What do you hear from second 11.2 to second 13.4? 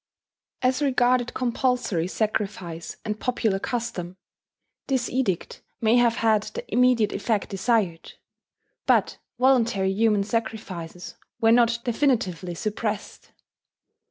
were not definitively suppressed.